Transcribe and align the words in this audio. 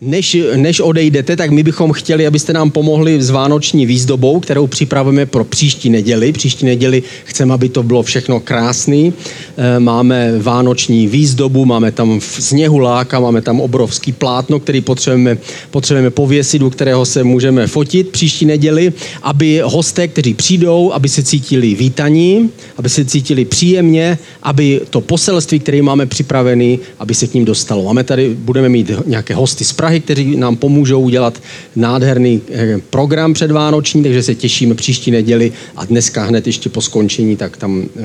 Než, 0.00 0.36
než 0.56 0.80
odejdete, 0.80 1.36
tak 1.36 1.50
my 1.50 1.62
bychom 1.62 1.92
chtěli, 1.92 2.26
abyste 2.26 2.52
nám 2.52 2.70
pomohli 2.70 3.22
s 3.22 3.30
vánoční 3.30 3.86
výzdobou, 3.86 4.40
kterou 4.40 4.66
připravujeme 4.66 5.26
pro 5.26 5.44
příští 5.44 5.90
neděli. 5.90 6.32
Příští 6.32 6.66
neděli 6.66 7.02
chceme, 7.24 7.54
aby 7.54 7.68
to 7.68 7.82
bylo 7.82 8.02
všechno 8.02 8.40
krásný. 8.40 9.12
Eh, 9.56 9.80
máme 9.80 10.38
vánoční 10.38 11.06
výzdobu, 11.06 11.64
máme 11.64 11.92
tam 11.92 12.20
sněhuláka, 12.20 13.20
máme 13.20 13.42
tam 13.42 13.60
obrovský 13.60 14.12
plátno, 14.12 14.60
který 14.60 14.80
potřebujeme, 14.80 15.38
potřebujeme 15.70 16.10
pověsit, 16.10 16.62
u 16.62 16.70
kterého 16.70 17.06
se 17.06 17.24
můžeme 17.24 17.66
fotit 17.66 18.08
příští 18.08 18.46
neděli, 18.46 18.92
aby 19.22 19.60
hosté, 19.64 20.08
kteří 20.08 20.34
přijdou, 20.34 20.92
aby 20.92 21.08
se 21.08 21.22
cítili 21.22 21.74
vítaní, 21.74 22.50
aby 22.76 22.88
se 22.88 23.04
cítili 23.04 23.44
příjemně, 23.44 24.18
aby 24.42 24.80
to 24.90 25.00
poselství, 25.00 25.58
které 25.58 25.82
máme 25.82 26.06
připravený, 26.06 26.78
aby 26.98 27.14
se 27.14 27.26
k 27.26 27.34
ním 27.34 27.44
dostalo. 27.44 27.84
Máme 27.84 28.04
tady, 28.04 28.34
budeme 28.34 28.68
mít 28.68 28.90
nějaké 29.06 29.34
hosty 29.34 29.49
hosty 29.50 29.64
z 29.64 29.72
Prahy, 29.72 30.00
kteří 30.00 30.36
nám 30.36 30.56
pomůžou 30.56 31.00
udělat 31.00 31.42
nádherný 31.76 32.42
eh, 32.52 32.78
program 32.90 33.34
předvánoční, 33.34 34.02
takže 34.02 34.22
se 34.22 34.34
těšíme 34.34 34.74
příští 34.74 35.10
neděli 35.10 35.52
a 35.76 35.84
dneska 35.84 36.24
hned 36.24 36.46
ještě 36.46 36.68
po 36.68 36.80
skončení, 36.80 37.36
tak 37.36 37.56
tam 37.56 37.82
eh, 37.82 38.00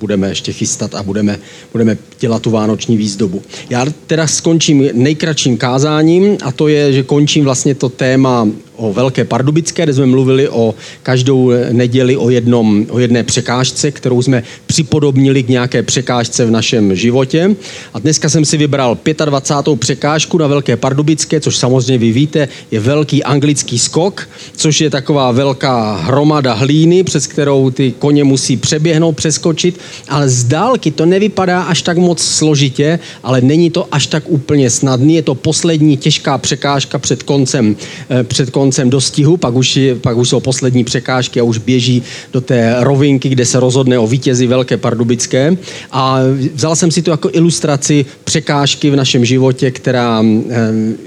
budeme 0.00 0.28
ještě 0.28 0.52
chystat 0.52 0.94
a 0.94 1.02
budeme, 1.02 1.38
budeme 1.72 1.98
dělat 2.20 2.42
tu 2.42 2.50
vánoční 2.50 2.96
výzdobu. 2.96 3.42
Já 3.70 3.86
teda 4.06 4.26
skončím 4.26 4.88
nejkratším 4.92 5.56
kázáním 5.56 6.36
a 6.44 6.52
to 6.52 6.68
je, 6.68 6.92
že 6.92 7.02
končím 7.02 7.44
vlastně 7.44 7.74
to 7.74 7.88
téma 7.88 8.48
o 8.82 8.92
Velké 8.92 9.24
Pardubické, 9.24 9.82
kde 9.82 9.94
jsme 9.94 10.06
mluvili 10.06 10.48
o 10.48 10.74
každou 11.02 11.52
neděli 11.72 12.16
o, 12.16 12.30
jednom, 12.30 12.86
o 12.90 12.98
jedné 12.98 13.22
překážce, 13.22 13.90
kterou 13.90 14.22
jsme 14.22 14.42
připodobnili 14.66 15.42
k 15.42 15.48
nějaké 15.48 15.82
překážce 15.82 16.44
v 16.44 16.50
našem 16.50 16.96
životě. 16.96 17.56
A 17.94 17.98
dneska 17.98 18.28
jsem 18.28 18.44
si 18.44 18.56
vybral 18.56 18.98
25. 19.24 19.78
překážku 19.78 20.38
na 20.38 20.46
Velké 20.46 20.76
Pardubické, 20.76 21.40
což 21.40 21.56
samozřejmě 21.56 21.98
vy 21.98 22.12
víte, 22.12 22.48
je 22.70 22.80
velký 22.80 23.24
anglický 23.24 23.78
skok, 23.78 24.28
což 24.56 24.80
je 24.80 24.90
taková 24.90 25.30
velká 25.30 25.96
hromada 25.96 26.52
hlíny, 26.52 27.04
přes 27.04 27.26
kterou 27.26 27.70
ty 27.70 27.94
koně 27.98 28.24
musí 28.24 28.56
přeběhnout, 28.56 29.16
přeskočit, 29.16 29.80
ale 30.08 30.28
z 30.28 30.44
dálky 30.44 30.90
to 30.90 31.06
nevypadá 31.06 31.62
až 31.62 31.82
tak 31.82 31.98
moc 31.98 32.22
složitě, 32.22 32.98
ale 33.22 33.40
není 33.40 33.70
to 33.70 33.88
až 33.92 34.06
tak 34.06 34.24
úplně 34.26 34.70
snadný. 34.70 35.14
Je 35.14 35.22
to 35.22 35.34
poslední 35.34 35.96
těžká 35.96 36.38
překážka 36.38 36.98
před 36.98 37.22
koncem, 37.22 37.76
eh, 38.10 38.24
před 38.24 38.50
koncem 38.50 38.71
koncem 38.72 38.90
dostihu, 38.90 39.36
pak 39.36 39.54
už, 39.54 39.78
pak 40.00 40.16
už 40.16 40.28
jsou 40.28 40.40
poslední 40.40 40.84
překážky 40.84 41.40
a 41.40 41.44
už 41.44 41.58
běží 41.58 42.02
do 42.32 42.40
té 42.40 42.76
rovinky, 42.80 43.28
kde 43.28 43.46
se 43.46 43.60
rozhodne 43.60 43.98
o 43.98 44.06
vítězi 44.06 44.46
Velké 44.46 44.76
Pardubické. 44.76 45.56
A 45.90 46.18
vzal 46.54 46.76
jsem 46.76 46.90
si 46.90 47.02
to 47.02 47.10
jako 47.10 47.28
ilustraci 47.32 48.06
překážky 48.24 48.90
v 48.90 48.96
našem 48.96 49.24
životě, 49.24 49.70
která 49.70 50.24
eh, 50.24 50.56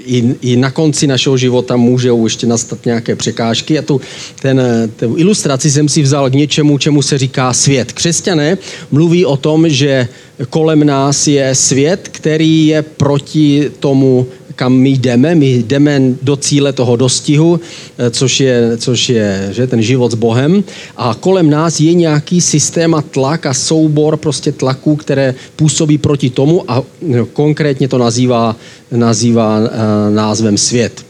i, 0.06 0.36
i 0.42 0.56
na 0.56 0.72
konci 0.72 1.08
našeho 1.08 1.38
života 1.38 1.76
můžou 1.76 2.24
ještě 2.24 2.48
nastat 2.48 2.86
nějaké 2.86 3.16
překážky. 3.16 3.80
A 3.80 3.82
tu, 3.82 4.02
ten, 4.42 4.62
tu 5.00 5.18
ilustraci 5.18 5.72
jsem 5.72 5.90
si 5.90 6.02
vzal 6.02 6.30
k 6.30 6.34
něčemu, 6.34 6.78
čemu 6.78 7.02
se 7.02 7.18
říká 7.18 7.54
svět. 7.54 7.92
Křesťané 7.92 8.58
mluví 8.92 9.26
o 9.26 9.38
tom, 9.38 9.70
že 9.70 10.08
kolem 10.50 10.86
nás 10.86 11.28
je 11.28 11.56
svět, 11.56 12.10
který 12.12 12.68
je 12.68 12.82
proti 12.82 13.72
tomu 13.80 14.28
kam 14.56 14.74
my 14.74 14.90
jdeme. 14.90 15.36
My 15.36 15.64
jdeme 15.64 16.02
do 16.22 16.36
cíle 16.36 16.74
toho 16.74 16.96
dostihu, 16.96 17.60
eh, 17.98 18.10
což 18.10 18.40
je, 18.40 18.78
což 18.78 19.10
je 19.10 19.50
že, 19.52 19.68
ten 19.68 19.82
život 19.82 20.12
s 20.12 20.16
Bohem. 20.16 20.64
A 20.98 21.16
kolem 21.20 21.50
nás 21.50 21.80
je 21.80 21.94
nějaký 21.94 22.42
systém 22.42 22.96
a 22.96 23.02
tlak 23.02 23.46
a 23.46 23.54
soubor 23.54 24.18
prostě 24.18 24.52
tlaků, 24.52 24.96
které 24.96 25.36
působí 25.56 25.98
proti 25.98 26.30
tomu 26.30 26.72
a 26.72 26.84
no, 27.02 27.26
konkrétně 27.26 27.88
to 27.88 27.98
nazývá, 27.98 28.56
nazývá 28.92 29.60
uh, 29.60 29.68
názvem 30.10 30.58
svět. 30.58 31.06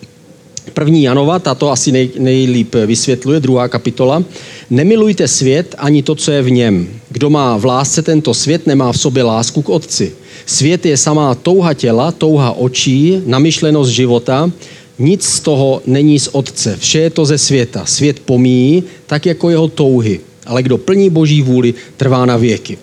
První 0.74 1.04
Janova, 1.04 1.40
ta 1.40 1.56
to 1.56 1.72
asi 1.72 1.92
nej, 1.92 2.10
nejlíp 2.20 2.76
vysvětluje, 2.86 3.40
druhá 3.40 3.68
kapitola. 3.68 4.24
Nemilujte 4.70 5.28
svět 5.28 5.76
ani 5.78 6.04
to, 6.04 6.16
co 6.16 6.32
je 6.32 6.42
v 6.42 6.52
něm. 6.52 6.88
Kdo 7.10 7.30
má 7.30 7.58
v 7.58 7.66
lásce 7.66 8.02
tento 8.02 8.34
svět, 8.34 8.68
nemá 8.68 8.92
v 8.92 8.98
sobě 8.98 9.24
lásku 9.24 9.62
k 9.62 9.70
Otci. 9.70 10.12
Svět 10.46 10.86
je 10.86 10.98
samá 10.98 11.36
touha 11.36 11.74
těla, 11.74 12.12
touha 12.12 12.52
očí, 12.52 13.22
namyšlenost 13.26 13.92
života. 13.92 14.52
Nic 15.00 15.24
z 15.24 15.40
toho 15.40 15.82
není 15.86 16.20
z 16.20 16.30
Otce. 16.32 16.78
Vše 16.80 17.00
je 17.00 17.10
to 17.10 17.26
ze 17.26 17.38
světa. 17.38 17.86
Svět 17.86 18.20
pomíjí, 18.20 18.84
tak 19.08 19.26
jako 19.26 19.50
jeho 19.50 19.68
touhy. 19.68 20.20
Ale 20.46 20.64
kdo 20.64 20.78
plní 20.78 21.10
Boží 21.10 21.42
vůli, 21.42 21.74
trvá 21.98 22.26
na 22.26 22.38
věky. 22.38 22.78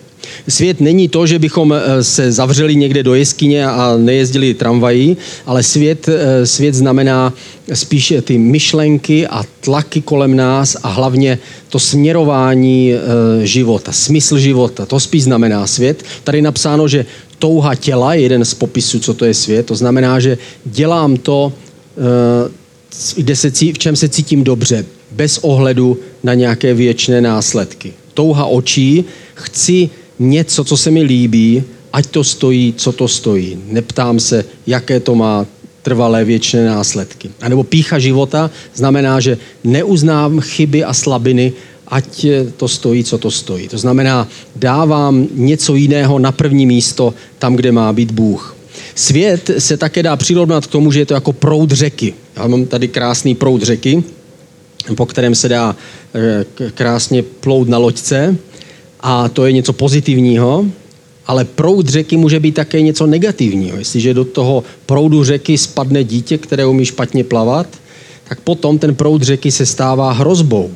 Svět 0.47 0.81
není 0.81 1.07
to, 1.07 1.27
že 1.27 1.39
bychom 1.39 1.73
eh, 1.73 2.03
se 2.03 2.31
zavřeli 2.31 2.75
někde 2.75 3.03
do 3.03 3.15
jeskyně 3.15 3.65
a 3.65 3.97
nejezdili 3.97 4.53
tramvají, 4.53 5.17
ale 5.45 5.63
svět, 5.63 6.09
eh, 6.09 6.45
svět 6.45 6.75
znamená 6.75 7.33
spíše 7.73 8.21
ty 8.21 8.37
myšlenky 8.37 9.27
a 9.27 9.43
tlaky 9.59 10.01
kolem 10.01 10.35
nás 10.35 10.77
a 10.83 10.89
hlavně 10.89 11.39
to 11.69 11.79
směrování 11.79 12.93
eh, 12.93 12.99
života, 13.45 13.91
smysl 13.91 14.37
života. 14.37 14.85
To 14.85 14.99
spíš 14.99 15.23
znamená 15.23 15.67
svět. 15.67 16.03
Tady 16.23 16.37
je 16.37 16.41
napsáno, 16.41 16.87
že 16.87 17.05
touha 17.39 17.75
těla 17.75 18.13
je 18.13 18.21
jeden 18.21 18.45
z 18.45 18.53
popisů, 18.53 18.99
co 18.99 19.13
to 19.13 19.25
je 19.25 19.33
svět. 19.33 19.65
To 19.65 19.75
znamená, 19.75 20.19
že 20.19 20.37
dělám 20.65 21.17
to, 21.17 21.53
kde 23.15 23.35
se, 23.35 23.51
v 23.51 23.77
čem 23.77 23.95
se 23.95 24.09
cítím 24.09 24.43
dobře, 24.43 24.85
bez 25.11 25.37
ohledu 25.37 25.99
na 26.23 26.33
nějaké 26.33 26.73
věčné 26.73 27.21
následky. 27.21 27.93
Touha 28.13 28.45
očí, 28.45 29.05
chci 29.33 29.89
něco, 30.19 30.63
co 30.63 30.77
se 30.77 30.91
mi 30.91 31.03
líbí, 31.03 31.63
ať 31.93 32.05
to 32.05 32.23
stojí, 32.23 32.73
co 32.77 32.91
to 32.91 33.07
stojí. 33.07 33.57
Neptám 33.67 34.19
se, 34.19 34.45
jaké 34.67 34.99
to 34.99 35.15
má 35.15 35.45
trvalé 35.81 36.25
věčné 36.25 36.65
následky. 36.65 37.29
A 37.41 37.49
nebo 37.49 37.63
pícha 37.63 37.99
života 37.99 38.51
znamená, 38.75 39.19
že 39.19 39.37
neuznám 39.63 40.39
chyby 40.39 40.83
a 40.83 40.93
slabiny, 40.93 41.53
ať 41.87 42.25
to 42.57 42.67
stojí, 42.67 43.03
co 43.03 43.17
to 43.17 43.31
stojí. 43.31 43.67
To 43.67 43.77
znamená, 43.77 44.27
dávám 44.55 45.27
něco 45.33 45.75
jiného 45.75 46.19
na 46.19 46.31
první 46.31 46.65
místo 46.65 47.13
tam, 47.39 47.55
kde 47.55 47.71
má 47.71 47.93
být 47.93 48.11
Bůh. 48.11 48.55
Svět 48.95 49.51
se 49.57 49.77
také 49.77 50.03
dá 50.03 50.15
přirovnat 50.15 50.67
k 50.67 50.71
tomu, 50.71 50.91
že 50.91 50.99
je 50.99 51.05
to 51.05 51.13
jako 51.13 51.33
proud 51.33 51.71
řeky. 51.71 52.13
Já 52.35 52.47
mám 52.47 52.65
tady 52.65 52.87
krásný 52.87 53.35
proud 53.35 53.63
řeky, 53.63 54.03
po 54.95 55.05
kterém 55.05 55.35
se 55.35 55.49
dá 55.49 55.75
eh, 56.15 56.45
krásně 56.71 57.23
plout 57.23 57.69
na 57.69 57.77
loďce 57.77 58.37
a 59.03 59.29
to 59.29 59.45
je 59.45 59.51
něco 59.51 59.73
pozitivního, 59.73 60.65
ale 61.27 61.45
proud 61.45 61.89
řeky 61.89 62.17
může 62.17 62.39
být 62.39 62.55
také 62.55 62.81
něco 62.81 63.07
negativního. 63.07 63.77
Jestliže 63.77 64.13
do 64.13 64.25
toho 64.25 64.63
proudu 64.85 65.23
řeky 65.23 65.57
spadne 65.57 66.03
dítě, 66.03 66.37
které 66.37 66.65
umí 66.65 66.85
špatně 66.85 67.23
plavat, 67.23 67.67
tak 68.29 68.39
potom 68.41 68.79
ten 68.79 68.95
proud 68.95 69.21
řeky 69.21 69.51
se 69.51 69.65
stává 69.65 70.11
hrozbou. 70.11 70.71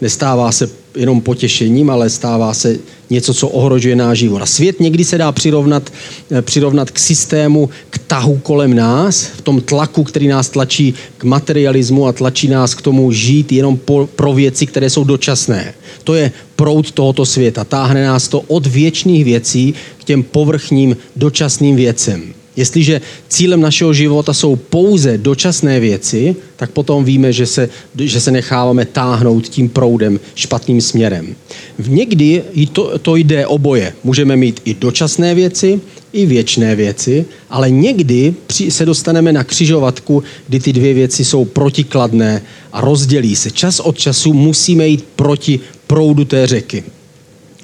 Nestává 0.00 0.52
se 0.52 0.70
jenom 0.96 1.20
potěšením, 1.20 1.90
ale 1.90 2.10
stává 2.10 2.54
se 2.54 2.76
něco, 3.10 3.34
co 3.34 3.48
ohrožuje 3.48 3.96
náš 3.96 4.18
život. 4.18 4.42
A 4.42 4.46
svět 4.46 4.80
někdy 4.80 5.04
se 5.04 5.18
dá 5.18 5.32
přirovnat, 5.32 5.92
eh, 6.30 6.42
přirovnat 6.42 6.90
k 6.90 6.98
systému, 6.98 7.70
k 7.90 7.98
tahu 7.98 8.38
kolem 8.38 8.74
nás, 8.74 9.24
v 9.24 9.40
tom 9.40 9.60
tlaku, 9.60 10.04
který 10.04 10.28
nás 10.28 10.48
tlačí 10.48 10.94
k 11.18 11.24
materialismu 11.24 12.06
a 12.06 12.12
tlačí 12.12 12.48
nás 12.48 12.74
k 12.74 12.82
tomu 12.82 13.12
žít 13.12 13.52
jenom 13.52 13.76
po, 13.76 14.08
pro 14.16 14.32
věci, 14.32 14.66
které 14.66 14.90
jsou 14.90 15.04
dočasné. 15.04 15.74
To 16.04 16.14
je 16.14 16.32
proud 16.56 16.90
tohoto 16.90 17.26
světa. 17.26 17.64
Táhne 17.64 18.04
nás 18.04 18.28
to 18.28 18.40
od 18.40 18.66
věčných 18.66 19.24
věcí 19.24 19.74
k 20.00 20.04
těm 20.04 20.22
povrchním 20.22 20.96
dočasným 21.16 21.76
věcem. 21.76 22.34
Jestliže 22.56 23.00
cílem 23.28 23.60
našeho 23.60 23.92
života 23.92 24.34
jsou 24.34 24.56
pouze 24.56 25.18
dočasné 25.18 25.80
věci, 25.80 26.36
tak 26.56 26.70
potom 26.70 27.04
víme, 27.04 27.32
že 27.32 27.46
se, 27.46 27.68
že 27.98 28.20
se 28.20 28.30
necháváme 28.30 28.84
táhnout 28.84 29.48
tím 29.48 29.68
proudem 29.68 30.20
špatným 30.34 30.80
směrem. 30.80 31.34
V 31.78 31.90
někdy 31.90 32.42
to, 32.72 32.98
to 32.98 33.16
jde 33.16 33.46
oboje. 33.46 33.92
Můžeme 34.04 34.36
mít 34.36 34.60
i 34.64 34.74
dočasné 34.74 35.34
věci, 35.34 35.80
i 36.12 36.26
věčné 36.26 36.76
věci, 36.76 37.24
ale 37.50 37.70
někdy 37.70 38.34
se 38.68 38.86
dostaneme 38.86 39.32
na 39.32 39.44
křižovatku, 39.44 40.22
kdy 40.48 40.60
ty 40.60 40.72
dvě 40.72 40.94
věci 40.94 41.24
jsou 41.24 41.44
protikladné 41.44 42.42
a 42.72 42.80
rozdělí 42.80 43.36
se. 43.36 43.50
Čas 43.50 43.80
od 43.80 43.98
času 43.98 44.32
musíme 44.32 44.88
jít 44.88 45.04
proti 45.16 45.60
proudu 45.92 46.24
té 46.24 46.46
řeky. 46.46 46.84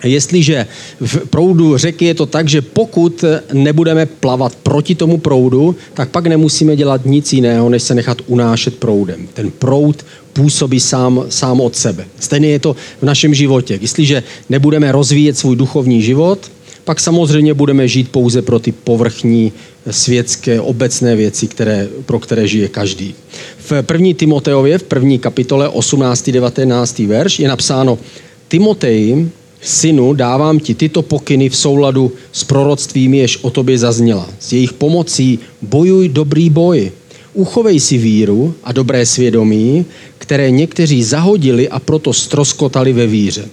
Jestliže 0.04 0.66
v 1.00 1.16
proudu 1.30 1.76
řeky 1.76 2.04
je 2.04 2.14
to 2.14 2.26
tak, 2.26 2.48
že 2.48 2.62
pokud 2.62 3.24
nebudeme 3.52 4.06
plavat 4.06 4.54
proti 4.54 4.94
tomu 4.94 5.18
proudu, 5.18 5.76
tak 5.94 6.08
pak 6.08 6.26
nemusíme 6.26 6.76
dělat 6.76 7.00
nic 7.04 7.32
jiného, 7.32 7.68
než 7.68 7.82
se 7.82 7.94
nechat 7.94 8.18
unášet 8.26 8.76
proudem. 8.76 9.28
Ten 9.34 9.50
proud 9.50 10.04
působí 10.32 10.80
sám, 10.80 11.24
sám 11.28 11.60
od 11.60 11.76
sebe. 11.76 12.04
Stejně 12.20 12.48
je 12.48 12.58
to 12.58 12.76
v 13.00 13.02
našem 13.02 13.34
životě. 13.34 13.78
Jestliže 13.80 14.22
nebudeme 14.48 14.92
rozvíjet 14.92 15.38
svůj 15.38 15.56
duchovní 15.56 16.02
život, 16.02 16.50
pak 16.88 17.00
samozřejmě 17.00 17.54
budeme 17.54 17.88
žít 17.88 18.08
pouze 18.08 18.42
pro 18.42 18.58
ty 18.58 18.72
povrchní 18.72 19.52
světské 19.90 20.60
obecné 20.60 21.16
věci, 21.16 21.46
které, 21.46 21.88
pro 22.06 22.18
které 22.18 22.48
žije 22.48 22.68
každý. 22.68 23.14
V 23.58 23.82
první 23.82 24.14
Timoteově, 24.14 24.78
v 24.78 24.82
první 24.82 25.18
kapitole 25.18 25.68
18. 25.68 26.30
19. 26.30 26.98
verš 26.98 27.38
je 27.40 27.48
napsáno 27.48 27.98
Timotej, 28.48 29.28
Synu, 29.60 30.14
dávám 30.14 30.60
ti 30.60 30.74
tyto 30.74 31.02
pokyny 31.02 31.48
v 31.48 31.56
souladu 31.56 32.12
s 32.32 32.44
proroctvími, 32.44 33.18
jež 33.18 33.38
o 33.42 33.50
tobě 33.50 33.78
zazněla. 33.78 34.28
S 34.40 34.52
jejich 34.52 34.72
pomocí 34.72 35.38
bojuj 35.62 36.08
dobrý 36.08 36.50
boj. 36.50 36.92
Uchovej 37.34 37.80
si 37.80 37.98
víru 37.98 38.54
a 38.64 38.72
dobré 38.72 39.06
svědomí, 39.06 39.84
které 40.18 40.50
někteří 40.50 41.04
zahodili 41.04 41.68
a 41.68 41.78
proto 41.78 42.12
stroskotali 42.12 42.92
ve 42.92 43.06
víře. 43.06 43.48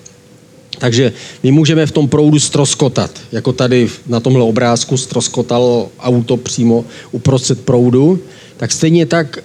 Takže 0.86 1.14
my 1.44 1.52
můžeme 1.52 1.86
v 1.86 1.92
tom 1.92 2.08
proudu 2.08 2.40
stroskotat, 2.40 3.12
jako 3.32 3.54
tady 3.54 3.90
na 4.08 4.20
tomhle 4.20 4.44
obrázku 4.44 4.98
stroskotalo 4.98 5.90
auto 6.00 6.38
přímo 6.38 6.86
uprostřed 7.12 7.62
proudu, 7.62 8.20
tak 8.58 8.72
stejně 8.72 9.06
tak 9.06 9.40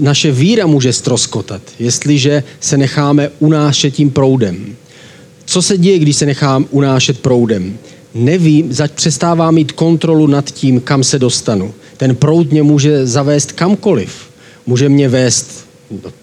naše 0.00 0.32
víra 0.32 0.66
může 0.66 0.92
stroskotat, 0.92 1.62
jestliže 1.78 2.42
se 2.60 2.76
necháme 2.76 3.30
unášet 3.38 3.90
tím 3.90 4.10
proudem. 4.10 4.76
Co 5.44 5.62
se 5.62 5.78
děje, 5.78 5.98
když 5.98 6.16
se 6.16 6.26
nechám 6.26 6.66
unášet 6.70 7.18
proudem? 7.18 7.78
Nevím, 8.14 8.72
zať 8.72 8.92
přestává 8.92 9.50
mít 9.50 9.72
kontrolu 9.72 10.26
nad 10.26 10.50
tím, 10.50 10.80
kam 10.80 11.04
se 11.04 11.18
dostanu. 11.18 11.74
Ten 11.96 12.16
proud 12.16 12.52
mě 12.52 12.62
může 12.62 13.06
zavést 13.06 13.52
kamkoliv. 13.52 14.30
Může 14.66 14.88
mě 14.88 15.08
vést 15.08 15.66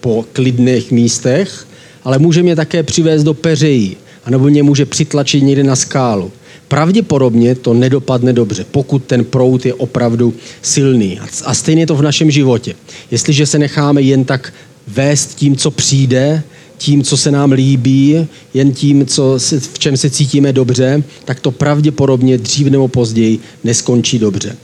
po 0.00 0.24
klidných 0.32 0.90
místech, 0.92 1.66
ale 2.04 2.18
může 2.18 2.42
mě 2.42 2.56
také 2.56 2.82
přivést 2.82 3.22
do 3.22 3.34
peřejí, 3.34 3.96
anebo 4.26 4.44
mě 4.44 4.62
může 4.62 4.86
přitlačit 4.86 5.42
někde 5.42 5.64
na 5.64 5.76
skálu. 5.76 6.30
Pravděpodobně 6.68 7.54
to 7.54 7.74
nedopadne 7.74 8.32
dobře, 8.32 8.66
pokud 8.70 9.04
ten 9.04 9.24
proud 9.24 9.66
je 9.66 9.74
opravdu 9.74 10.34
silný. 10.62 11.20
A 11.44 11.54
stejně 11.54 11.86
to 11.86 11.94
v 11.94 12.02
našem 12.02 12.30
životě. 12.30 12.74
Jestliže 13.10 13.46
se 13.46 13.58
necháme 13.58 14.02
jen 14.02 14.24
tak 14.24 14.52
vést 14.86 15.34
tím, 15.34 15.56
co 15.56 15.70
přijde, 15.70 16.42
tím, 16.78 17.02
co 17.02 17.16
se 17.16 17.30
nám 17.30 17.52
líbí, 17.52 18.26
jen 18.54 18.72
tím, 18.72 19.06
co, 19.06 19.38
v 19.58 19.78
čem 19.78 19.96
se 19.96 20.10
cítíme 20.10 20.52
dobře, 20.52 21.02
tak 21.24 21.40
to 21.40 21.50
pravděpodobně 21.50 22.38
dřív 22.38 22.66
nebo 22.66 22.88
později 22.88 23.38
neskončí 23.64 24.18
dobře. 24.18 24.56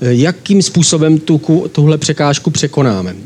Jakým 0.00 0.62
způsobem 0.62 1.18
tu, 1.18 1.40
tuhle 1.72 1.98
překážku 1.98 2.50
překonáme? 2.50 3.16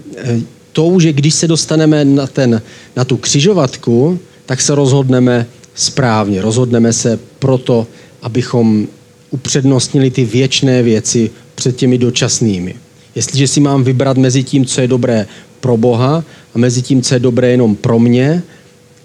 Tou, 0.73 1.01
že 1.01 1.13
když 1.13 1.35
se 1.35 1.49
dostaneme 1.49 2.05
na, 2.05 2.27
ten, 2.27 2.63
na 2.97 3.05
tu 3.05 3.17
křižovatku, 3.17 4.19
tak 4.47 4.61
se 4.61 4.75
rozhodneme 4.75 5.47
správně. 5.75 6.43
Rozhodneme 6.43 6.93
se 6.93 7.19
proto, 7.39 7.87
abychom 8.23 8.87
upřednostnili 9.31 10.11
ty 10.11 10.25
věčné 10.25 10.83
věci 10.83 11.31
před 11.55 11.77
těmi 11.77 11.99
dočasnými. 11.99 12.75
Jestliže 13.15 13.49
si 13.49 13.61
mám 13.61 13.85
vybrat 13.85 14.17
mezi 14.17 14.43
tím, 14.43 14.65
co 14.67 14.81
je 14.81 14.89
dobré 14.89 15.27
pro 15.61 15.77
Boha 15.77 16.25
a 16.55 16.59
mezi 16.59 16.83
tím, 16.83 17.03
co 17.03 17.15
je 17.15 17.21
dobré 17.21 17.51
jenom 17.51 17.77
pro 17.77 17.99
mě 17.99 18.43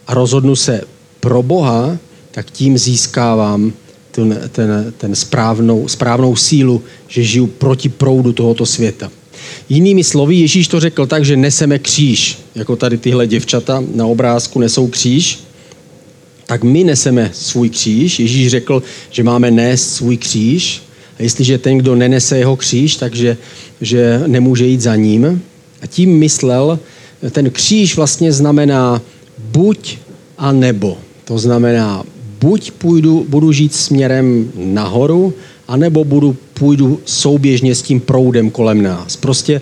a 0.08 0.14
rozhodnu 0.14 0.56
se 0.56 0.81
pro 1.19 1.44
Boha, 1.44 1.98
tak 2.31 2.52
tím 2.52 2.78
získávám 2.78 3.74
ten, 4.12 4.50
ten, 4.52 4.94
ten 4.98 5.16
správnou, 5.16 5.88
správnou 5.88 6.36
sílu, 6.36 6.84
že 7.08 7.24
žiju 7.24 7.48
proti 7.48 7.90
proudu 7.90 8.34
tohoto 8.34 8.66
světa. 8.66 9.12
Jinými 9.69 10.04
slovy, 10.04 10.36
Ježíš 10.36 10.68
to 10.68 10.80
řekl 10.80 11.06
tak, 11.06 11.25
že 11.25 11.38
neseme 11.38 11.80
kříž, 11.80 12.38
jako 12.56 12.75
tady 12.75 12.98
tyhle 12.98 13.28
děvčata 13.28 13.84
na 13.96 14.06
obrázku 14.06 14.60
nesou 14.60 14.88
kříž, 14.88 15.40
tak 16.47 16.63
my 16.63 16.83
neseme 16.83 17.29
svůj 17.33 17.69
kříž. 17.69 18.19
Ježíš 18.19 18.47
řekl, 18.47 18.83
že 19.11 19.23
máme 19.23 19.51
nést 19.51 19.94
svůj 19.94 20.17
kříž. 20.17 20.81
A 21.19 21.23
jestliže 21.23 21.57
ten, 21.57 21.77
kdo 21.77 21.95
nenese 21.95 22.38
jeho 22.38 22.55
kříž, 22.55 22.95
takže 22.95 23.38
že 23.81 24.23
nemůže 24.27 24.65
jít 24.65 24.81
za 24.81 24.95
ním. 24.95 25.41
A 25.81 25.88
tím 25.88 26.19
myslel, 26.19 26.79
ten 27.31 27.49
kříž 27.49 27.95
vlastně 27.95 28.31
znamená 28.33 29.01
buď 29.51 29.97
a 30.38 30.51
nebo. 30.51 30.97
To 31.25 31.38
znamená, 31.38 32.03
buď 32.41 32.71
půjdu, 32.71 33.25
budu 33.29 33.51
žít 33.51 33.75
směrem 33.75 34.51
nahoru, 34.55 35.33
anebo 35.67 36.03
budu, 36.03 36.35
půjdu 36.53 36.99
souběžně 37.05 37.75
s 37.75 37.81
tím 37.81 37.99
proudem 37.99 38.49
kolem 38.49 38.81
nás. 38.81 39.15
Prostě 39.15 39.61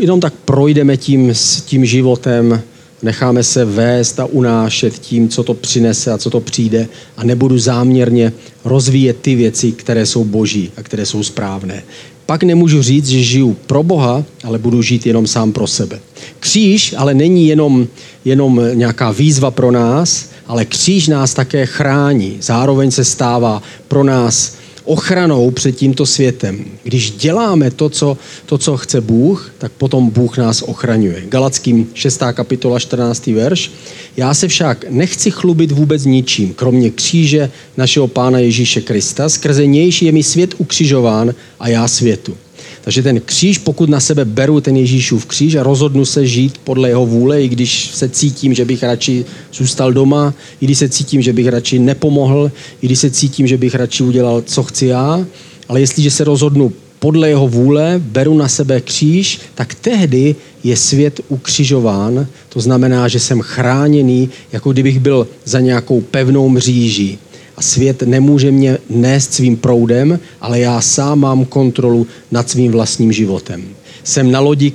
jenom 0.00 0.20
tak 0.20 0.34
projdeme 0.44 0.96
tím, 0.96 1.30
s 1.30 1.60
tím 1.60 1.86
životem 1.86 2.62
necháme 3.04 3.42
se 3.42 3.64
vést 3.64 4.20
a 4.20 4.24
unášet 4.24 4.98
tím, 4.98 5.28
co 5.28 5.42
to 5.42 5.54
přinese 5.54 6.12
a 6.12 6.18
co 6.18 6.30
to 6.30 6.40
přijde 6.40 6.88
a 7.16 7.24
nebudu 7.24 7.58
záměrně 7.58 8.32
rozvíjet 8.64 9.16
ty 9.20 9.34
věci, 9.34 9.72
které 9.72 10.06
jsou 10.06 10.24
boží 10.24 10.70
a 10.76 10.82
které 10.82 11.06
jsou 11.06 11.22
správné. 11.22 11.82
Pak 12.26 12.42
nemůžu 12.42 12.82
říct, 12.82 13.06
že 13.06 13.22
žiju 13.22 13.56
pro 13.66 13.82
Boha, 13.82 14.24
ale 14.44 14.58
budu 14.58 14.82
žít 14.82 15.06
jenom 15.06 15.26
sám 15.26 15.52
pro 15.52 15.66
sebe. 15.66 16.00
Kříž 16.40 16.94
ale 16.98 17.14
není 17.14 17.48
jenom, 17.48 17.86
jenom 18.24 18.60
nějaká 18.74 19.10
výzva 19.10 19.50
pro 19.50 19.70
nás, 19.70 20.30
ale 20.46 20.64
kříž 20.64 21.08
nás 21.08 21.34
také 21.34 21.66
chrání. 21.66 22.36
Zároveň 22.40 22.90
se 22.90 23.04
stává 23.04 23.62
pro 23.88 24.04
nás 24.04 24.53
ochranou 24.84 25.50
před 25.50 25.72
tímto 25.72 26.06
světem. 26.06 26.64
Když 26.82 27.10
děláme 27.10 27.70
to 27.70 27.88
co, 27.88 28.18
to, 28.46 28.58
co 28.58 28.76
chce 28.76 29.00
Bůh, 29.00 29.52
tak 29.58 29.72
potom 29.72 30.10
Bůh 30.10 30.38
nás 30.38 30.62
ochraňuje. 30.62 31.22
Galackým 31.28 31.90
6. 31.94 32.22
kapitola 32.32 32.78
14. 32.78 33.26
verš. 33.26 33.70
Já 34.16 34.34
se 34.34 34.48
však 34.48 34.84
nechci 34.90 35.30
chlubit 35.30 35.72
vůbec 35.72 36.04
ničím, 36.04 36.54
kromě 36.54 36.90
kříže 36.90 37.50
našeho 37.76 38.08
Pána 38.08 38.38
Ježíše 38.38 38.80
Krista. 38.80 39.28
Skrze 39.28 39.66
nější 39.66 40.04
je 40.04 40.12
mi 40.12 40.22
svět 40.22 40.54
ukřižován 40.58 41.34
a 41.60 41.68
já 41.68 41.88
světu. 41.88 42.36
Takže 42.84 43.02
ten 43.02 43.20
kříž, 43.20 43.58
pokud 43.58 43.90
na 43.90 44.00
sebe 44.00 44.24
beru 44.24 44.60
ten 44.60 44.76
Ježíšův 44.76 45.26
kříž 45.26 45.54
a 45.54 45.62
rozhodnu 45.62 46.04
se 46.04 46.26
žít 46.26 46.58
podle 46.64 46.88
jeho 46.88 47.06
vůle, 47.06 47.42
i 47.42 47.48
když 47.48 47.90
se 47.94 48.08
cítím, 48.08 48.54
že 48.54 48.64
bych 48.64 48.82
radši 48.82 49.24
zůstal 49.52 49.92
doma, 49.92 50.34
i 50.60 50.64
když 50.64 50.78
se 50.78 50.88
cítím, 50.88 51.22
že 51.22 51.32
bych 51.32 51.48
radši 51.48 51.78
nepomohl, 51.78 52.52
i 52.82 52.86
když 52.86 52.98
se 52.98 53.10
cítím, 53.10 53.46
že 53.46 53.56
bych 53.56 53.74
radši 53.74 54.02
udělal, 54.02 54.42
co 54.46 54.62
chci 54.62 54.86
já, 54.86 55.26
ale 55.68 55.80
jestliže 55.80 56.10
se 56.10 56.24
rozhodnu 56.24 56.72
podle 56.98 57.28
jeho 57.28 57.48
vůle, 57.48 58.00
beru 58.04 58.36
na 58.36 58.48
sebe 58.48 58.80
kříž, 58.80 59.40
tak 59.54 59.74
tehdy 59.74 60.36
je 60.64 60.76
svět 60.76 61.20
ukřižován. 61.28 62.26
To 62.48 62.60
znamená, 62.60 63.08
že 63.08 63.20
jsem 63.20 63.40
chráněný, 63.40 64.30
jako 64.52 64.72
kdybych 64.72 65.00
byl 65.00 65.28
za 65.44 65.60
nějakou 65.60 66.00
pevnou 66.00 66.48
mříží 66.48 67.18
a 67.56 67.62
svět 67.62 68.02
nemůže 68.02 68.50
mě 68.50 68.78
nést 68.90 69.34
svým 69.34 69.56
proudem, 69.56 70.18
ale 70.40 70.60
já 70.60 70.80
sám 70.80 71.20
mám 71.20 71.44
kontrolu 71.44 72.06
nad 72.30 72.50
svým 72.50 72.72
vlastním 72.72 73.12
životem. 73.12 73.64
Jsem 74.04 74.30
na 74.30 74.40
lodi, 74.40 74.72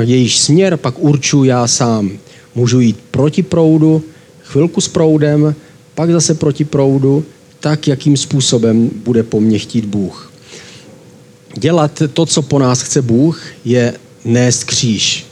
jejíž 0.00 0.38
směr 0.38 0.76
pak 0.76 0.98
určuji 0.98 1.44
já 1.44 1.66
sám. 1.66 2.10
Můžu 2.54 2.80
jít 2.80 2.98
proti 3.10 3.42
proudu, 3.42 4.02
chvilku 4.42 4.80
s 4.80 4.88
proudem, 4.88 5.54
pak 5.94 6.10
zase 6.10 6.34
proti 6.34 6.64
proudu, 6.64 7.24
tak, 7.60 7.88
jakým 7.88 8.16
způsobem 8.16 8.90
bude 9.04 9.22
po 9.22 9.40
mně 9.40 9.58
chtít 9.58 9.84
Bůh. 9.84 10.32
Dělat 11.58 12.02
to, 12.12 12.26
co 12.26 12.42
po 12.42 12.58
nás 12.58 12.82
chce 12.82 13.02
Bůh, 13.02 13.42
je 13.64 13.94
nést 14.24 14.64
kříž. 14.64 15.26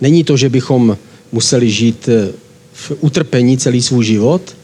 Není 0.00 0.24
to, 0.24 0.36
že 0.36 0.48
bychom 0.48 0.96
museli 1.32 1.70
žít 1.70 2.08
v 2.72 2.92
utrpení 3.00 3.58
celý 3.58 3.82
svůj 3.82 4.04
život, 4.04 4.56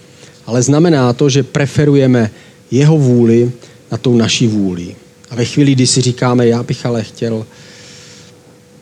ale 0.47 0.63
znamená 0.63 1.13
to, 1.13 1.29
že 1.29 1.43
preferujeme 1.43 2.31
jeho 2.71 2.99
vůli 2.99 3.53
na 3.93 3.99
tou 3.99 4.17
naší 4.17 4.47
vůli. 4.47 4.97
A 5.31 5.35
ve 5.35 5.45
chvíli, 5.45 5.73
kdy 5.73 5.87
si 5.87 6.01
říkáme, 6.01 6.47
já 6.47 6.63
bych 6.63 6.87
ale 6.87 7.03
chtěl 7.03 7.47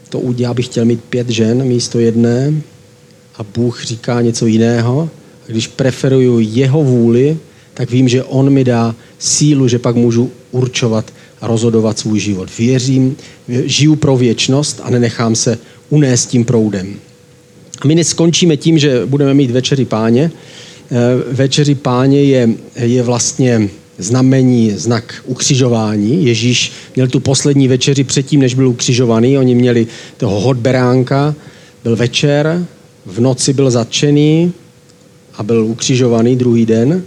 to 0.08 0.20
udělat, 0.20 0.54
bych 0.54 0.66
chtěl 0.66 0.84
mít 0.84 1.04
pět 1.04 1.28
žen 1.28 1.64
místo 1.64 1.98
jedné 1.98 2.52
a 3.36 3.42
Bůh 3.42 3.84
říká 3.84 4.20
něco 4.20 4.46
jiného, 4.46 5.10
a 5.44 5.52
když 5.52 5.66
preferuju 5.66 6.38
jeho 6.40 6.84
vůli, 6.84 7.38
tak 7.74 7.90
vím, 7.90 8.08
že 8.08 8.24
on 8.24 8.50
mi 8.50 8.64
dá 8.64 8.94
sílu, 9.18 9.68
že 9.68 9.78
pak 9.78 9.96
můžu 9.96 10.30
určovat 10.50 11.12
a 11.40 11.46
rozhodovat 11.46 11.98
svůj 11.98 12.20
život. 12.20 12.48
Věřím, 12.58 13.16
žiju 13.48 13.96
pro 13.96 14.16
věčnost 14.16 14.80
a 14.82 14.90
nenechám 14.90 15.36
se 15.36 15.58
unést 15.90 16.26
tím 16.26 16.44
proudem. 16.44 16.94
A 17.80 17.86
my 17.86 17.94
neskončíme 17.94 18.56
tím, 18.56 18.78
že 18.78 19.06
budeme 19.06 19.34
mít 19.34 19.50
večeři 19.50 19.84
páně, 19.84 20.30
večeři 21.32 21.74
páně 21.74 22.22
je, 22.22 22.48
je 22.76 23.02
vlastně 23.02 23.68
znamení, 23.98 24.70
znak 24.70 25.14
ukřižování. 25.26 26.26
Ježíš 26.26 26.72
měl 26.96 27.08
tu 27.08 27.20
poslední 27.20 27.68
večeři 27.68 28.04
předtím, 28.04 28.40
než 28.40 28.54
byl 28.54 28.68
ukřižovaný. 28.68 29.38
Oni 29.38 29.54
měli 29.54 29.86
toho 30.16 30.40
hodberánka, 30.40 31.34
byl 31.82 31.96
večer, 31.96 32.66
v 33.06 33.20
noci 33.20 33.52
byl 33.52 33.70
zatčený 33.70 34.52
a 35.34 35.42
byl 35.42 35.64
ukřižovaný 35.64 36.36
druhý 36.36 36.66
den. 36.66 37.02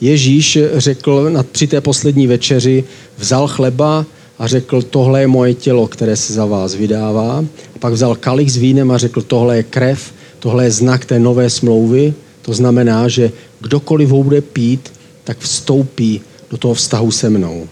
Ježíš 0.00 0.58
řekl 0.74 1.32
při 1.52 1.66
té 1.66 1.80
poslední 1.80 2.26
večeři, 2.26 2.84
vzal 3.18 3.48
chleba 3.48 4.06
a 4.38 4.46
řekl, 4.46 4.82
tohle 4.82 5.20
je 5.20 5.26
moje 5.26 5.54
tělo, 5.54 5.88
které 5.88 6.16
se 6.16 6.32
za 6.32 6.44
vás 6.44 6.74
vydává. 6.74 7.44
Pak 7.78 7.92
vzal 7.92 8.14
kalich 8.14 8.52
s 8.52 8.56
vínem 8.56 8.90
a 8.90 8.98
řekl, 8.98 9.22
tohle 9.22 9.56
je 9.56 9.62
krev, 9.62 10.12
tohle 10.38 10.64
je 10.64 10.70
znak 10.70 11.04
té 11.04 11.18
nové 11.18 11.50
smlouvy, 11.50 12.14
to 12.44 12.52
znamená, 12.52 13.08
že 13.08 13.32
kdokoliv 13.60 14.08
ho 14.08 14.22
bude 14.22 14.40
pít, 14.40 14.92
tak 15.24 15.38
vstoupí 15.38 16.20
do 16.50 16.56
toho 16.56 16.74
vztahu 16.74 17.10
se 17.10 17.30
mnou. 17.30 17.68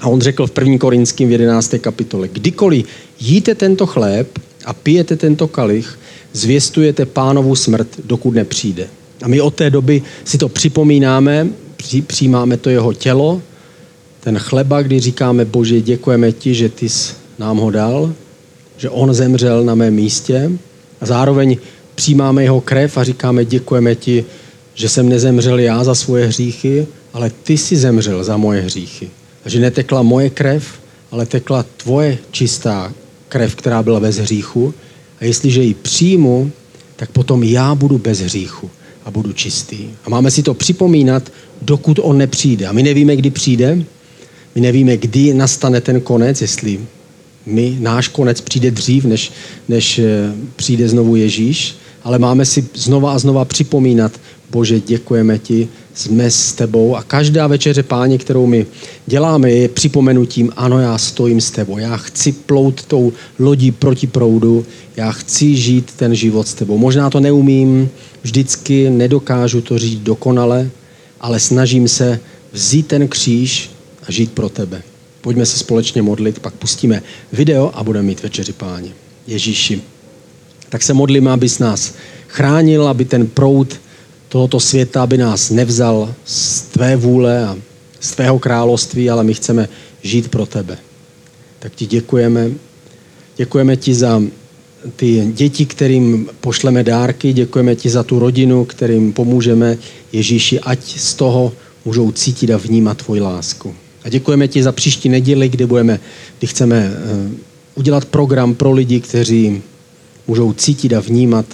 A 0.00 0.08
on 0.08 0.20
řekl 0.20 0.46
v 0.46 0.52
1. 0.58 0.78
Korinským 0.78 1.28
v 1.28 1.32
11. 1.32 1.74
kapitole, 1.80 2.28
kdykoliv 2.28 2.86
jíte 3.20 3.54
tento 3.54 3.86
chléb 3.86 4.38
a 4.64 4.72
pijete 4.72 5.16
tento 5.16 5.48
kalich, 5.48 5.98
zvěstujete 6.32 7.06
pánovu 7.06 7.56
smrt, 7.56 7.88
dokud 8.04 8.34
nepřijde. 8.34 8.86
A 9.22 9.28
my 9.28 9.40
od 9.40 9.54
té 9.54 9.70
doby 9.70 10.02
si 10.24 10.38
to 10.38 10.48
připomínáme, 10.48 11.48
přijímáme 12.06 12.56
to 12.56 12.70
jeho 12.70 12.92
tělo, 12.92 13.42
ten 14.20 14.38
chleba, 14.38 14.82
kdy 14.82 15.00
říkáme, 15.00 15.44
Bože, 15.44 15.80
děkujeme 15.80 16.32
ti, 16.32 16.54
že 16.54 16.68
ty 16.68 16.88
jsi 16.88 17.14
nám 17.38 17.56
ho 17.56 17.70
dal, 17.70 18.12
že 18.76 18.90
on 18.90 19.14
zemřel 19.14 19.64
na 19.64 19.74
mém 19.74 19.94
místě 19.94 20.50
a 21.00 21.06
zároveň 21.06 21.56
přijímáme 22.02 22.42
jeho 22.42 22.60
krev 22.60 22.98
a 22.98 23.04
říkáme, 23.04 23.44
děkujeme 23.44 23.94
ti, 23.94 24.24
že 24.74 24.88
jsem 24.88 25.08
nezemřel 25.08 25.58
já 25.58 25.84
za 25.84 25.94
svoje 25.94 26.26
hříchy, 26.26 26.86
ale 27.12 27.30
ty 27.42 27.58
jsi 27.58 27.76
zemřel 27.76 28.24
za 28.24 28.36
moje 28.36 28.60
hříchy. 28.60 29.10
A 29.44 29.48
že 29.48 29.60
netekla 29.60 30.02
moje 30.02 30.30
krev, 30.30 30.64
ale 31.10 31.26
tekla 31.26 31.64
tvoje 31.76 32.18
čistá 32.30 32.92
krev, 33.28 33.54
která 33.54 33.82
byla 33.82 34.00
bez 34.00 34.18
hříchu. 34.18 34.74
A 35.20 35.24
jestliže 35.24 35.62
ji 35.62 35.74
přijmu, 35.74 36.50
tak 36.96 37.10
potom 37.10 37.42
já 37.42 37.74
budu 37.74 37.98
bez 37.98 38.20
hříchu 38.20 38.70
a 39.04 39.10
budu 39.10 39.32
čistý. 39.32 39.94
A 40.04 40.10
máme 40.10 40.30
si 40.30 40.42
to 40.42 40.54
připomínat, 40.54 41.32
dokud 41.62 41.98
on 42.02 42.18
nepřijde. 42.18 42.66
A 42.66 42.72
my 42.72 42.82
nevíme, 42.82 43.16
kdy 43.16 43.30
přijde, 43.30 43.78
my 44.54 44.60
nevíme, 44.60 44.96
kdy 44.96 45.34
nastane 45.34 45.80
ten 45.80 46.00
konec, 46.00 46.42
jestli 46.42 46.80
my, 47.46 47.76
náš 47.80 48.08
konec 48.08 48.40
přijde 48.40 48.70
dřív, 48.70 49.04
než, 49.04 49.32
než 49.68 49.98
eh, 49.98 50.32
přijde 50.56 50.88
znovu 50.88 51.16
Ježíš, 51.16 51.81
ale 52.04 52.18
máme 52.18 52.44
si 52.44 52.68
znova 52.74 53.12
a 53.12 53.18
znova 53.18 53.44
připomínat, 53.44 54.12
Bože, 54.50 54.80
děkujeme 54.80 55.38
ti, 55.38 55.68
jsme 55.94 56.30
s 56.30 56.52
tebou 56.52 56.96
a 56.96 57.02
každá 57.02 57.46
večeře, 57.46 57.82
páně, 57.82 58.18
kterou 58.18 58.46
my 58.46 58.66
děláme, 59.06 59.50
je 59.50 59.68
připomenutím, 59.68 60.52
ano, 60.56 60.80
já 60.80 60.98
stojím 60.98 61.40
s 61.40 61.50
tebou, 61.50 61.78
já 61.78 61.96
chci 61.96 62.32
plout 62.32 62.84
tou 62.84 63.12
lodí 63.38 63.70
proti 63.70 64.06
proudu, 64.06 64.66
já 64.96 65.12
chci 65.12 65.56
žít 65.56 65.92
ten 65.96 66.14
život 66.14 66.48
s 66.48 66.54
tebou. 66.54 66.78
Možná 66.78 67.10
to 67.10 67.20
neumím, 67.20 67.90
vždycky 68.22 68.90
nedokážu 68.90 69.60
to 69.60 69.78
říct 69.78 70.00
dokonale, 70.00 70.70
ale 71.20 71.40
snažím 71.40 71.88
se 71.88 72.20
vzít 72.52 72.86
ten 72.86 73.08
kříž 73.08 73.70
a 74.08 74.12
žít 74.12 74.32
pro 74.32 74.48
tebe. 74.48 74.82
Pojďme 75.20 75.46
se 75.46 75.58
společně 75.58 76.02
modlit, 76.02 76.38
pak 76.38 76.54
pustíme 76.54 77.02
video 77.32 77.70
a 77.74 77.84
budeme 77.84 78.06
mít 78.06 78.22
večeři 78.22 78.52
páně. 78.52 78.90
Ježíši, 79.26 79.82
tak 80.72 80.82
se 80.82 80.94
modlíme, 80.94 81.30
abys 81.30 81.58
nás 81.58 81.94
chránil, 82.28 82.88
aby 82.88 83.04
ten 83.04 83.26
proud 83.26 83.80
tohoto 84.28 84.60
světa, 84.60 85.02
aby 85.02 85.18
nás 85.18 85.50
nevzal 85.50 86.14
z 86.24 86.60
tvé 86.62 86.96
vůle 86.96 87.44
a 87.44 87.56
z 88.00 88.10
tvého 88.10 88.38
království, 88.38 89.10
ale 89.10 89.24
my 89.24 89.34
chceme 89.34 89.68
žít 90.02 90.28
pro 90.28 90.46
tebe. 90.46 90.78
Tak 91.58 91.74
ti 91.74 91.86
děkujeme. 91.86 92.50
Děkujeme 93.36 93.76
ti 93.76 93.94
za 93.94 94.22
ty 94.96 95.32
děti, 95.34 95.66
kterým 95.66 96.28
pošleme 96.40 96.84
dárky, 96.84 97.32
děkujeme 97.32 97.76
ti 97.76 97.90
za 97.90 98.02
tu 98.02 98.18
rodinu, 98.18 98.64
kterým 98.64 99.12
pomůžeme. 99.12 99.78
Ježíši, 100.12 100.60
ať 100.60 100.98
z 100.98 101.14
toho 101.14 101.52
můžou 101.84 102.12
cítit 102.12 102.50
a 102.50 102.56
vnímat 102.56 103.02
tvoji 103.02 103.20
lásku. 103.20 103.74
A 104.04 104.08
děkujeme 104.08 104.48
ti 104.48 104.62
za 104.62 104.72
příští 104.72 105.08
neděli, 105.08 105.48
kdy, 105.48 105.66
budeme, 105.66 106.00
kdy 106.38 106.46
chceme 106.46 106.92
eh, 106.96 107.30
udělat 107.74 108.04
program 108.04 108.54
pro 108.54 108.72
lidi, 108.72 109.00
kteří 109.00 109.62
můžou 110.26 110.52
cítit 110.52 110.92
a 110.92 111.00
vnímat 111.00 111.46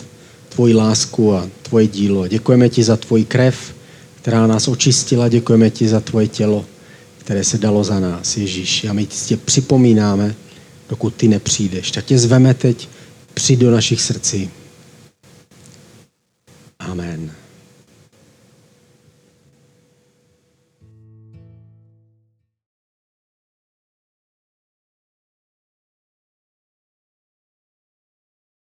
tvoji 0.49 0.75
lásku 0.75 1.35
a 1.35 1.49
tvoje 1.63 1.87
dílo. 1.87 2.29
Děkujeme 2.29 2.69
ti 2.69 2.85
za 2.85 2.97
tvoji 2.97 3.25
krev, 3.25 3.75
která 4.23 4.47
nás 4.47 4.69
očistila. 4.69 5.29
Děkujeme 5.29 5.71
ti 5.71 5.89
za 5.89 6.01
tvoje 6.01 6.29
tělo, 6.29 6.65
které 7.19 7.45
se 7.45 7.59
dalo 7.59 7.85
za 7.85 8.01
nás, 8.01 8.37
Ježíš. 8.37 8.85
A 8.85 8.93
my 8.93 9.07
tě 9.07 9.37
připomínáme, 9.37 10.35
dokud 10.89 11.15
ty 11.15 11.29
nepřijdeš. 11.29 11.91
Tak 11.91 12.05
tě 12.05 12.19
zveme 12.19 12.55
teď, 12.55 12.89
přijď 13.35 13.61
do 13.61 13.71
našich 13.71 14.01
srdcí. 14.01 14.51
Amen. 16.79 17.31